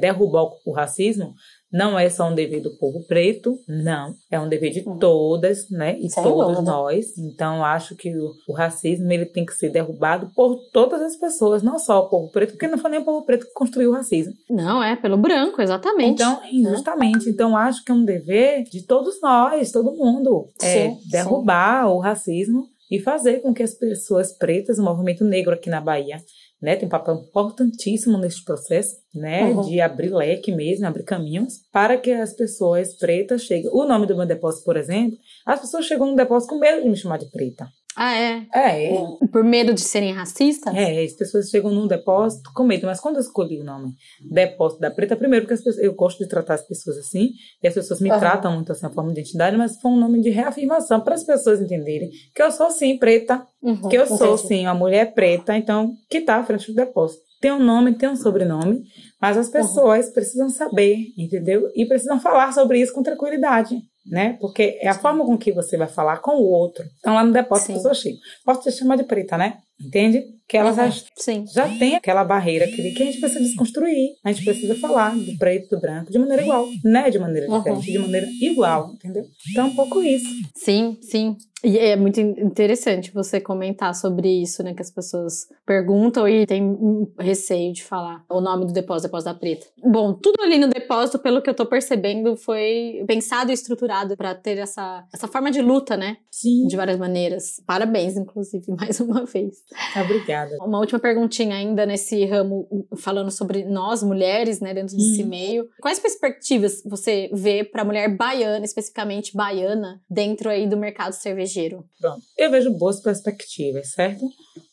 [0.00, 1.34] derrubar o racismo,
[1.72, 4.14] não é só um dever do povo preto, não.
[4.30, 4.98] É um dever de uhum.
[4.98, 5.98] todas, né?
[5.98, 6.62] E Sem todos dúvida.
[6.62, 7.18] nós.
[7.18, 11.62] Então, acho que o, o, racismo ele tem que ser derrubado por todas as pessoas,
[11.62, 13.94] não só o povo preto, porque não foi nem o povo preto que construiu o
[13.94, 14.32] racismo.
[14.48, 16.22] Não, é pelo branco, exatamente.
[16.22, 17.28] Então, injustamente.
[17.28, 21.92] Então, acho que é um dever de todos nós, todo mundo, é sim, derrubar sim.
[21.92, 26.18] o racismo e fazer com que as pessoas pretas, o movimento negro aqui na Bahia,
[26.60, 29.62] né, tem um papel importantíssimo neste processo, né, uhum.
[29.62, 33.70] de abrir leque mesmo, abrir caminhos para que as pessoas pretas cheguem.
[33.72, 36.88] O nome do meu depósito, por exemplo, as pessoas chegam no depósito com medo de
[36.88, 37.68] me chamar de preta.
[37.96, 38.46] Ah, é?
[38.54, 38.94] É.
[38.94, 39.06] é.
[39.32, 40.74] Por medo de serem racistas?
[40.74, 42.86] É, as pessoas chegam num depósito com medo.
[42.86, 43.94] Mas quando eu escolhi o nome
[44.30, 47.30] depósito da preta, primeiro porque pessoas, eu gosto de tratar as pessoas assim,
[47.62, 48.18] e as pessoas me uhum.
[48.18, 51.24] tratam muito assim, a forma de identidade, mas foi um nome de reafirmação para as
[51.24, 54.48] pessoas entenderem que eu sou sim preta, uhum, que eu sou entendi.
[54.48, 57.24] sim uma mulher preta, então, que está à frente do depósito.
[57.40, 58.82] Tem um nome, tem um sobrenome,
[59.20, 60.12] mas as pessoas uhum.
[60.12, 61.70] precisam saber, entendeu?
[61.74, 64.36] E precisam falar sobre isso com tranquilidade né?
[64.40, 66.84] Porque é a forma com que você vai falar com o outro.
[66.98, 67.72] Então, lá no depósito, Sim.
[67.72, 68.16] a pessoa chega.
[68.44, 69.58] Posso te chamar de preta, né?
[69.80, 70.34] Entende?
[70.48, 71.44] Que elas Uhum, já, Sim.
[71.52, 74.10] já têm aquela barreira que, que a gente precisa desconstruir.
[74.24, 76.68] A gente precisa falar do preto e do branco de maneira igual.
[76.84, 77.58] Não é de maneira Uhum.
[77.58, 79.24] diferente, de maneira igual, entendeu?
[79.50, 80.28] Então é um pouco isso.
[80.54, 81.36] Sim, sim.
[81.64, 84.72] E é muito in- interessante você comentar sobre isso, né?
[84.72, 89.32] Que as pessoas perguntam e tem um receio de falar o nome do depósito, depósito
[89.32, 89.66] da preta.
[89.82, 94.32] Bom, tudo ali no depósito, pelo que eu tô percebendo, foi pensado e estruturado para
[94.34, 96.18] ter essa, essa forma de luta, né?
[96.30, 96.68] Sim.
[96.68, 97.60] De várias maneiras.
[97.66, 99.56] Parabéns, inclusive, mais uma vez.
[100.00, 100.56] Obrigada.
[100.60, 105.26] Uma última perguntinha ainda nesse ramo, falando sobre nós, mulheres, né, dentro desse Hum.
[105.28, 105.68] meio.
[105.80, 111.84] Quais perspectivas você vê para a mulher baiana, especificamente baiana, dentro aí do mercado cervejeiro?
[112.00, 112.22] Pronto.
[112.38, 114.24] Eu vejo boas perspectivas, certo?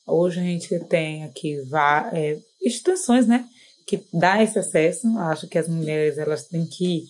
[0.06, 1.58] Hoje a gente tem aqui
[2.13, 3.45] é, instituições, né,
[3.88, 5.08] que dá esse acesso.
[5.19, 7.03] Acho que as mulheres elas têm que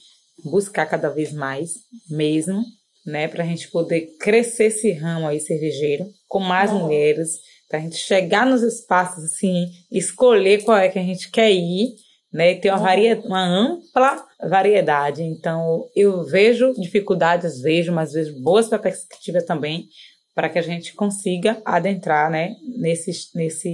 [0.45, 1.71] buscar cada vez mais,
[2.09, 2.63] mesmo,
[3.05, 6.79] né, para a gente poder crescer esse ramo aí cervejeiro com mais Uhum.
[6.83, 7.31] mulheres,
[7.73, 11.95] para a gente chegar nos espaços assim, escolher qual é que a gente quer ir.
[12.31, 15.21] Né, e ter uma, varia, uma ampla variedade.
[15.21, 19.87] Então, eu vejo dificuldades, vejo, mas vejo boas perspectivas também
[20.33, 23.69] para que a gente consiga adentrar, né, nesse, nesse,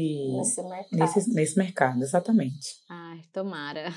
[0.58, 0.88] mercado.
[0.92, 2.76] nesse, nesse mercado, exatamente.
[2.90, 3.94] Ai, tomara.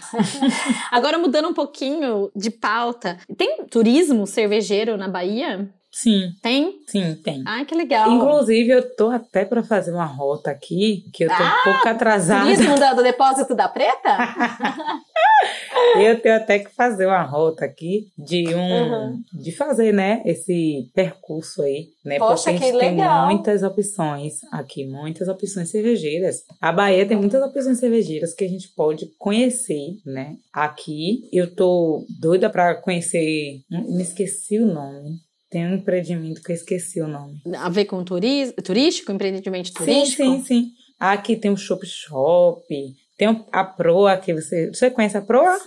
[0.93, 5.69] Agora, mudando um pouquinho de pauta, tem turismo cervejeiro na Bahia?
[5.93, 6.81] Sim, Tem?
[6.89, 7.43] sim, tem.
[7.47, 8.11] Ai, que legal.
[8.11, 12.45] Inclusive, eu tô até para fazer uma rota aqui, que eu tô um pouco atrasada.
[12.47, 14.19] Turismo do, do depósito da preta?
[15.97, 19.23] Eu tenho até que fazer uma rota aqui de um Uhum.
[19.33, 22.19] de fazer, né, esse percurso aí, né?
[22.19, 26.43] Poxa, porque a gente tem muitas opções aqui, muitas opções cervejeiras.
[26.61, 30.37] A Bahia tem muitas opções cervejeiras que a gente pode conhecer, né?
[30.53, 35.17] Aqui eu tô doida para conhecer, hum, me esqueci o nome.
[35.53, 37.43] Tem um empreendimento que eu esqueci o nome.
[37.59, 40.23] A ver com turis, turístico, empreendimento turístico?
[40.25, 40.71] Sim, sim, sim.
[40.99, 42.65] Aqui tem um shop shop,
[43.19, 45.59] tem a Proa que você, você conhece a Proa?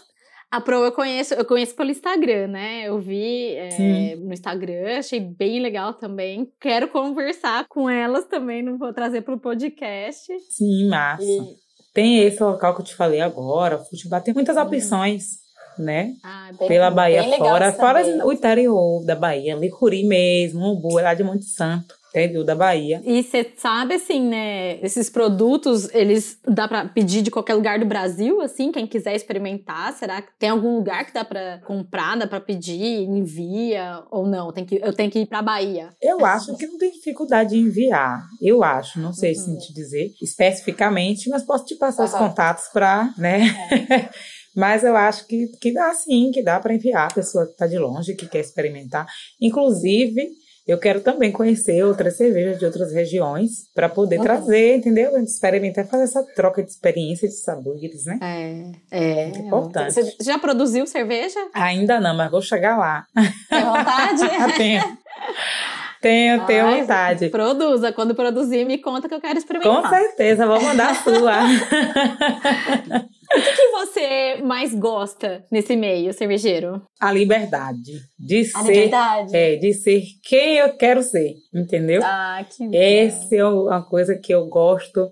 [0.50, 2.88] A Pro eu conheço, eu conheço pelo Instagram, né?
[2.88, 6.50] Eu vi é, no Instagram, achei bem legal também.
[6.60, 10.26] Quero conversar com elas também, não vou trazer pro podcast.
[10.50, 11.24] Sim, massa.
[11.24, 11.56] E-
[11.94, 15.26] Tem esse local que eu te falei agora, o Futebol, tem muitas opções,
[15.78, 16.14] né?
[16.24, 21.14] Ah, bem- Pela Bahia fora, fora o interior da Bahia, Licuri mesmo, Umbu, é lá
[21.14, 23.02] de Monte Santo, interior da Bahia.
[23.04, 24.80] E você sabe, assim, né?
[24.82, 29.92] Esses produtos, eles dá pra pedir de qualquer lugar do Brasil, assim, quem quiser experimentar.
[29.94, 34.54] Será que tem algum lugar que dá pra comprar, dá pra pedir, envia ou não?
[34.54, 35.90] Tem que, eu tenho que ir pra Bahia.
[36.02, 38.22] Eu acho que não tem dificuldade de enviar.
[38.42, 39.58] Eu acho, não sei se Uhum.
[39.58, 42.30] te dizer especificamente, mas posso te passar os Aham.
[42.30, 43.40] contatos para, né?
[44.56, 47.68] mas eu acho que, que dá sim, que dá para enviar a pessoa que está
[47.68, 49.06] de longe, que quer experimentar.
[49.42, 50.28] Inclusive,
[50.68, 54.24] eu quero também conhecer outras cervejas de outras regiões para poder Uhum.
[54.24, 55.16] trazer, entendeu?
[55.16, 58.18] A gente experimentar, fazer essa troca de experiência, de sabores, né?
[58.90, 59.26] É, é.
[59.28, 59.94] Muito importante.
[59.94, 61.40] Você já produziu cerveja?
[61.54, 63.06] Ainda não, mas vou chegar lá.
[63.48, 64.22] Tem vontade?
[64.58, 64.98] tenho,
[66.02, 67.30] tenho, tenho Ai, vontade.
[67.30, 67.92] Produza.
[67.94, 69.90] Quando produzir, me conta que eu quero Com experimentar.
[69.90, 71.40] certeza, vou mandar a sua.
[73.38, 76.82] O que, que você mais gosta nesse meio cervejeiro?
[77.00, 79.36] a liberdade de A ser, liberdade.
[79.36, 82.02] é, de ser quem eu quero ser, entendeu?
[82.04, 85.12] Ah, que Essa é uma coisa que eu gosto.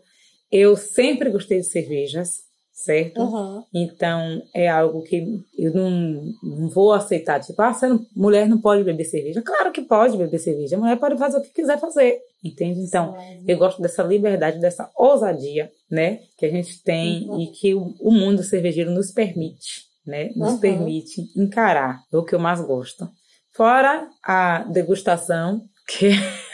[0.52, 2.38] Eu sempre gostei de cervejas,
[2.84, 3.22] certo?
[3.22, 3.64] Uhum.
[3.74, 7.40] Então é algo que eu não, não vou aceitar.
[7.40, 9.42] Tipo, ah, você não- mulher não pode beber cerveja.
[9.42, 10.76] Claro que pode beber cerveja.
[10.76, 12.80] A mulher pode fazer o que quiser fazer, entende?
[12.82, 13.16] Então
[13.48, 16.20] eu gosto dessa liberdade, dessa ousadia, né?
[16.38, 17.40] Que a gente tem Uhum.
[17.42, 20.32] e que o, o mundo cervejeiro nos permite, né?
[20.36, 20.60] Nos Uhum.
[20.60, 22.02] permite encarar.
[22.12, 23.08] É o que eu mais gosto.
[23.56, 26.10] Fora a degustação, que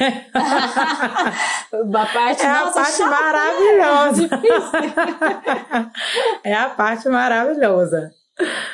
[1.96, 4.28] a parte, é a nossa, parte chata, maravilhosa.
[4.28, 5.92] Difícil.
[6.44, 8.12] é a parte maravilhosa.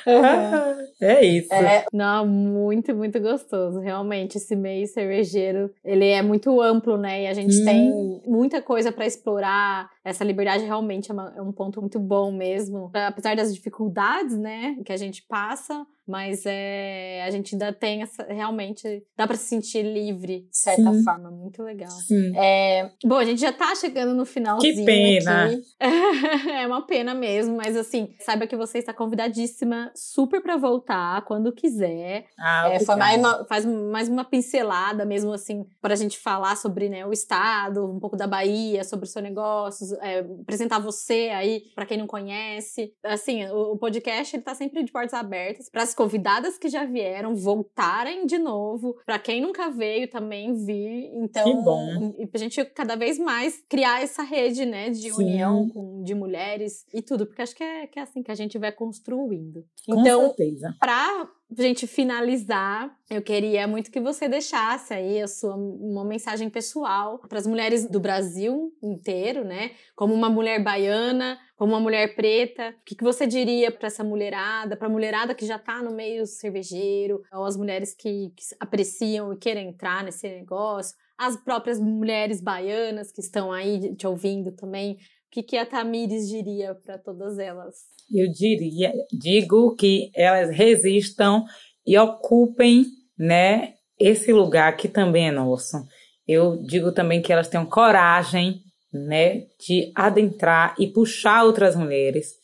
[0.06, 0.86] Uhum.
[1.02, 1.52] É isso.
[1.52, 3.80] É, não, muito, muito gostoso.
[3.80, 7.24] Realmente, esse meio cervejeiro, ele é muito amplo, né?
[7.24, 7.66] E a gente Hum.
[7.66, 9.90] tem muita coisa para explorar.
[10.04, 12.92] Essa liberdade realmente é, uma- é um ponto muito bom mesmo.
[12.94, 18.24] Apesar das dificuldades, né, que a gente passa, mas é, a gente ainda tem essa,
[18.24, 21.04] realmente, dá para se sentir livre, de certa Sim.
[21.04, 21.32] forma.
[21.32, 21.90] Muito legal.
[22.36, 24.76] É, bom, a gente já tá chegando no finalzinho.
[24.76, 25.46] Que pena.
[25.46, 25.62] aqui.
[26.52, 31.52] é uma pena mesmo, mas assim, saiba que você está convidadíssima super pra voltar quando
[31.52, 32.26] quiser.
[32.38, 36.90] Ah, É, foi mais uma, faz mais uma pincelada mesmo assim, pra gente falar sobre
[36.90, 41.64] né, o estado, um pouco da Bahia, sobre o seu negócio, é, apresentar você aí
[41.74, 42.94] pra quem não conhece.
[43.04, 46.86] Assim, o, o podcast ele tá sempre de portas abertas para as convidadas que já
[46.86, 51.10] vieram voltarem de novo, para quem nunca veio também vir.
[51.14, 52.14] Então, que bom.
[52.20, 55.24] E pra gente cada vez mais criar essa rede, né, de Sim.
[55.24, 58.36] união com, de mulheres e tudo, porque acho que é, que é assim que a
[58.36, 59.66] gente vai construindo.
[59.86, 60.76] Com então, certeza.
[60.80, 67.20] pra gente finalizar, eu queria muito que você deixasse aí a sua uma mensagem pessoal
[67.20, 69.72] para as mulheres do Brasil inteiro, né?
[69.96, 74.04] Como uma mulher baiana, como uma mulher preta, o que, que você diria para essa
[74.04, 78.44] mulherada, para a mulherada que já está no meio cervejeiro, ou as mulheres que, que
[78.60, 84.52] apreciam e querem entrar nesse negócio, as próprias mulheres baianas que estão aí te ouvindo
[84.52, 84.98] também
[85.36, 87.76] que, que a Tamires diria para todas elas?
[88.10, 91.44] Eu diria, digo que elas resistam
[91.86, 92.86] e ocupem,
[93.18, 95.78] né, esse lugar que também é nosso.
[96.26, 98.62] Eu digo também que elas tenham coragem,
[98.94, 102.36] né, de adentrar e puxar outras mulheres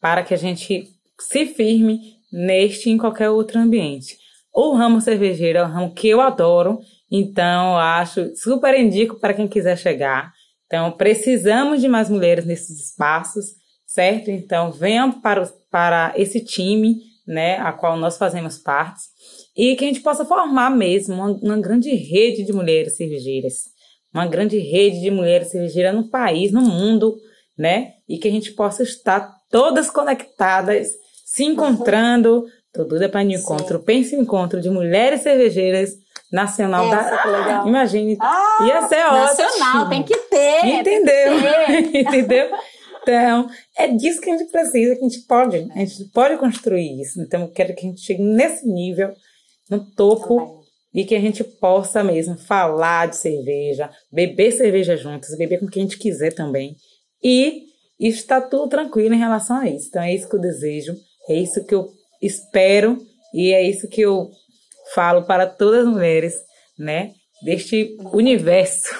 [0.00, 0.88] para que a gente
[1.20, 4.16] se firme neste e em qualquer outro ambiente.
[4.52, 9.34] O ramo cervejeiro é um ramo que eu adoro, então eu acho super indico para
[9.34, 10.32] quem quiser chegar.
[10.66, 13.46] Então, precisamos de mais mulheres nesses espaços,
[13.84, 14.30] certo?
[14.30, 16.96] Então, venham para, para esse time,
[17.26, 19.02] né, a qual nós fazemos parte,
[19.56, 23.64] e que a gente possa formar mesmo uma, uma grande rede de mulheres cervejeiras,
[24.14, 27.16] uma grande rede de mulheres cervejeiras no país, no mundo,
[27.58, 27.94] né?
[28.08, 30.88] E que a gente possa estar todas conectadas,
[31.24, 32.44] se encontrando.
[32.72, 33.80] Tudo é para encontro.
[33.80, 35.90] Pense em encontro de mulheres cervejeiras
[36.30, 37.24] nacional da.
[37.24, 37.68] Legal.
[37.68, 38.16] Imagine.
[38.20, 39.48] Ah, ia ser ótimo.
[39.48, 40.66] Nacional, tem que ter.
[40.66, 41.40] Entendeu?
[41.40, 42.00] Que ter.
[42.00, 42.50] Entendeu?
[43.02, 45.56] Então, é disso que a gente precisa, que a gente pode.
[45.74, 47.20] A gente pode construir isso.
[47.20, 49.12] Então, eu quero que a gente chegue nesse nível,
[49.70, 50.36] no topo.
[50.36, 50.60] Também.
[50.92, 55.82] E que a gente possa mesmo falar de cerveja, beber cerveja juntos, beber com quem
[55.82, 56.74] a gente quiser também.
[57.22, 57.70] E
[58.08, 59.86] está tudo tranquilo em relação a isso.
[59.88, 60.96] Então é isso que eu desejo,
[61.28, 61.88] é isso que eu
[62.20, 62.98] espero
[63.32, 64.30] e é isso que eu
[64.94, 66.34] falo para todas as mulheres,
[66.78, 67.12] né?
[67.42, 68.94] Deste universo.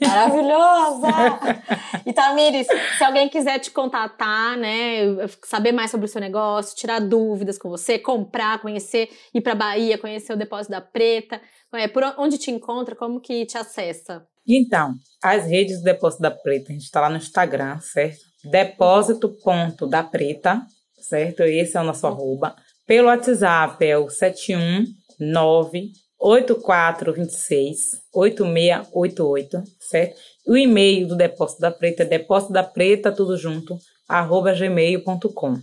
[0.00, 1.08] Maravilhosa!
[2.06, 2.66] E Tamires,
[2.98, 7.70] se alguém quiser te contatar, né, saber mais sobre o seu negócio, tirar dúvidas com
[7.70, 11.40] você, comprar, conhecer, ir para Bahia, conhecer o Depósito da Preta,
[11.72, 14.26] é, por onde te encontra, como que te acessa?
[14.46, 18.20] Então, as redes do Depósito da Preta, a gente está lá no Instagram, certo?
[18.50, 20.60] Depósito.da Preta,
[21.00, 21.42] certo?
[21.42, 22.54] Esse é o nosso arroba.
[22.86, 24.84] Pelo WhatsApp é o 71
[25.20, 27.76] 98426
[28.12, 30.16] 8688, certo?
[30.46, 35.56] O e-mail do Depósito da Preta é depósito da preta, tudo junto, arroba gmail.com,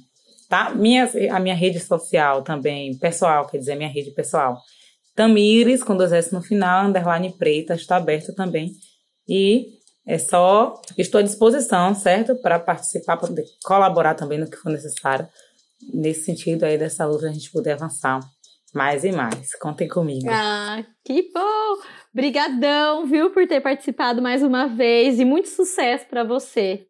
[0.50, 0.72] tá?
[0.72, 4.58] Minha, a minha rede social também, pessoal, quer dizer, minha rede pessoal.
[5.16, 8.72] Tamires, com dois S no final, underline preta, está aberta também.
[9.28, 9.68] E
[10.06, 12.36] é só, estou à disposição, certo?
[12.42, 13.30] Para participar, para
[13.64, 15.28] colaborar também no que for necessário.
[15.94, 18.20] Nesse sentido aí dessa luta, a gente poder avançar
[18.74, 19.56] mais e mais.
[19.56, 20.28] Contem comigo.
[20.30, 21.82] Ah, que bom!
[22.14, 26.88] Brigadão, viu, por ter participado mais uma vez e muito sucesso para você.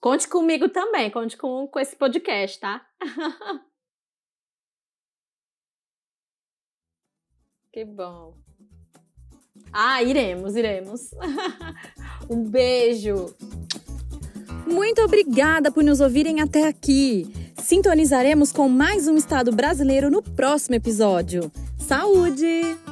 [0.00, 2.86] Conte comigo também, conte com, com esse podcast, tá?
[7.70, 8.34] que bom.
[9.72, 11.10] Ah, iremos, iremos.
[12.30, 13.36] um beijo.
[14.70, 17.26] Muito obrigada por nos ouvirem até aqui.
[17.62, 21.50] Sintonizaremos com mais um estado brasileiro no próximo episódio.
[21.78, 22.89] Saúde!